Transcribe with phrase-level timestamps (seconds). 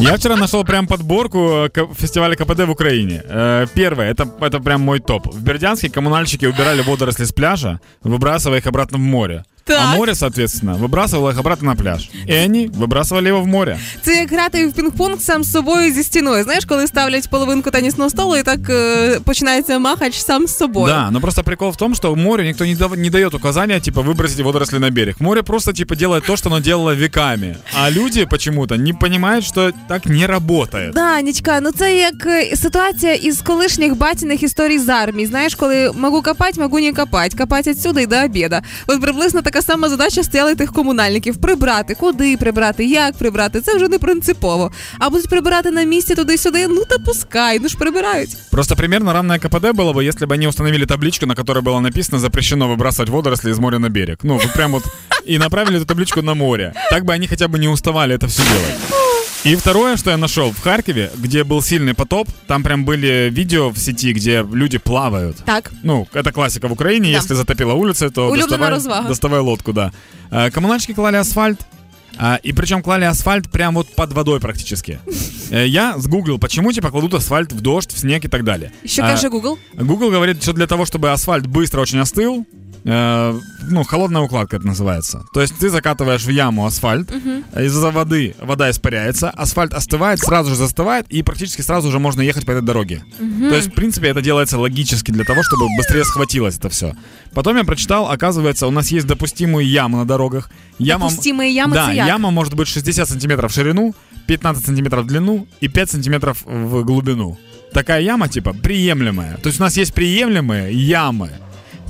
[0.00, 3.20] Я вчера нашел прям подборку фестиваля КПД в Украине.
[3.24, 5.26] Э, первое, это, это прям мой топ.
[5.26, 9.44] В Бердянске коммунальщики убирали водоросли с пляжа, выбрасывая их обратно в море.
[9.67, 9.79] Так.
[9.81, 12.09] А море, соответственно, выбрасывало их обратно на пляж.
[12.27, 13.79] І вони вибрасували його в море.
[14.01, 16.43] Це як грати в пінг-понг сам з собою зі стіною.
[16.43, 20.85] Знаєш, коли ставлять половинку тенісного столу, і так е, починається махач сам з собою.
[20.93, 24.01] Да, но просто прикол в том, что морю никто не, дав- не дает указания, типа,
[24.01, 25.15] выбросить водоросли на берег.
[25.19, 27.55] Море просто, типа, делает то, что оно делало веками.
[27.83, 30.93] А люди почему-то не понимают, что так не работает.
[30.93, 35.27] Да, Нічка, ну це як е, ситуація із колишніх батіних історій з армії.
[35.27, 37.37] Знаєш, коли можу копати, можу не копати.
[37.37, 38.61] Копати відсюди і до обіда.
[38.87, 43.61] От приблизно така сама задача стояла тих комунальників: прибрати, куди прибрати, як прибрати.
[43.61, 44.71] Це вже не принципово.
[44.99, 46.67] А будуть прибирати на місці туди-сюди.
[46.67, 48.37] Ну та пускай, ну ж прибирають.
[48.51, 52.19] Просто примерно равное КПД было бы, если бы они установили табличку, на которой было написано
[52.19, 54.19] «Запрещено выбрасывать водоросли из моря на берег».
[54.23, 54.83] Ну, вот прям вот
[55.25, 56.73] и направили эту табличку на море.
[56.89, 59.06] Так бы они хотя бы не уставали это все делать.
[59.44, 63.70] И второе, что я нашел в Харькове, где был сильный потоп, там прям были видео
[63.70, 65.36] в сети, где люди плавают.
[65.44, 65.70] Так.
[65.82, 67.12] Ну, это классика в Украине.
[67.12, 67.18] Да.
[67.18, 69.92] Если затопила улица, то доставай, доставай лодку, да.
[70.30, 71.60] А, коммунальщики клали асфальт,
[72.18, 75.00] а, и причем клали асфальт прям вот под водой практически.
[75.50, 78.70] Э, я сгуглил, почему типа кладут асфальт в дождь, в снег и так далее.
[78.82, 79.58] Еще как же Google?
[79.72, 82.44] Google говорит, что для того, чтобы асфальт быстро очень остыл,
[82.84, 85.24] э, ну, холодная укладка это называется.
[85.32, 87.60] То есть ты закатываешь в яму асфальт, угу.
[87.60, 92.46] из-за воды вода испаряется, асфальт остывает, сразу же застывает, и практически сразу же можно ехать
[92.46, 93.02] по этой дороге.
[93.18, 93.48] Угу.
[93.48, 96.94] То есть, в принципе, это делается логически для того, чтобы быстрее схватилось это все.
[97.34, 100.50] Потом я прочитал, оказывается, у нас есть допустимые ямы на дорогах.
[100.78, 103.94] Яма, допустимые ямы Да, яма может быть 60 сантиметров в ширину,
[104.26, 107.38] 15 сантиметров в длину и 5 сантиметров в глубину.
[107.72, 109.36] Такая яма, типа, приемлемая.
[109.38, 111.30] То есть у нас есть приемлемые ямы.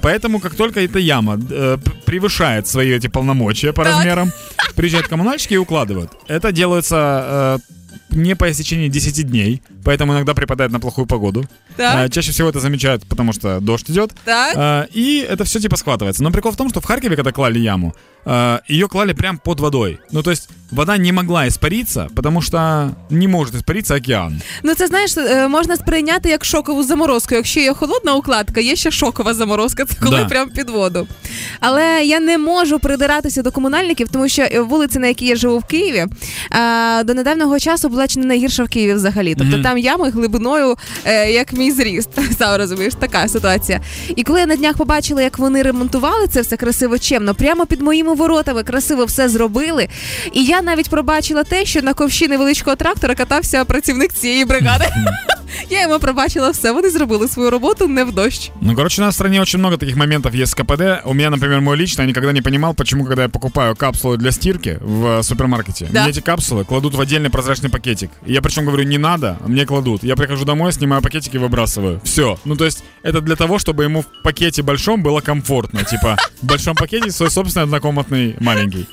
[0.02, 3.96] Поэтому, как только эта яма э, превышает свои эти полномочия по так.
[3.96, 4.32] размерам,
[4.74, 6.12] приезжают коммунальщики и укладывают.
[6.28, 7.74] Это делается э,
[8.10, 11.44] не по истечении 10 дней, поэтому иногда припадает на плохую погоду.
[11.78, 14.12] А, чаще всего это замечают, потому что дождь идет.
[14.56, 16.22] А, и это все типа схватывается.
[16.22, 19.60] Но прикол в том, что в Харькове, когда клали яму, а, ее клали прям под
[19.60, 20.00] водой.
[20.10, 24.40] Ну, то есть вода не могла испариться, потому що не може испаритися океан.
[24.62, 27.34] Ну це знаєш, е, можна сприйняти як шокову заморозку.
[27.34, 30.24] Якщо є холодна укладка, є ще шокова заморозка, це коли да.
[30.24, 31.08] прям під воду.
[31.60, 35.58] Але я не можу придиратися до комунальників, тому що е, вулиця, на якій я живу
[35.58, 36.06] в Києві,
[37.04, 39.34] до недавнього часу була чи не найгірша в Києві взагалі.
[39.38, 39.62] Тобто mm-hmm.
[39.62, 40.74] там ями глибиною,
[41.04, 42.10] е, як мій зріст.
[42.38, 43.80] Сам розумієш, така ситуація.
[44.16, 47.80] І коли я на днях побачила, як вони ремонтували це все красиво чемно, прямо під
[47.80, 49.88] моїми воротами красиво все зробили.
[50.32, 54.85] І я навіть пробачила те, що на ковші невеличкого трактора катався працівник цієї бригади.
[55.69, 58.51] Я ему пробачила все, вони зробили свою работу не в дождь.
[58.61, 60.81] Ну, короче, у нас в стране очень много таких моментов есть с КПД.
[61.05, 64.31] У меня, например, мой личный, я никогда не понимал, почему, когда я покупаю капсулы для
[64.31, 66.01] стирки в супермаркете, да.
[66.01, 68.09] мне эти капсулы кладут в отдельный прозрачный пакетик.
[68.25, 70.03] Я причем говорю, не надо, а мне кладут.
[70.03, 72.01] Я прихожу домой, снимаю пакетик и выбрасываю.
[72.03, 72.39] Все.
[72.45, 75.83] Ну, то есть, это для того, чтобы ему в пакете большом было комфортно.
[75.83, 78.87] Типа, в большом пакете свой собственный однокомнатный маленький.